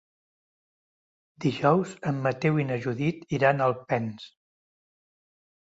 Dijous 1.45 1.91
en 2.13 2.23
Mateu 2.25 2.59
i 2.63 2.67
na 2.71 2.79
Judit 2.87 3.37
iran 3.41 3.61
a 3.67 3.71
Alpens. 3.73 4.29